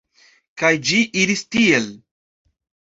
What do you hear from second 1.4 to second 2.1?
tiel.